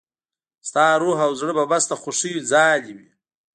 ستا 0.67 0.85
روح 1.01 1.17
او 1.25 1.31
زړه 1.39 1.53
به 1.57 1.63
بس 1.71 1.83
د 1.87 1.93
خوښيو 2.01 2.45
ځالې 2.51 2.91
وي. 2.97 3.09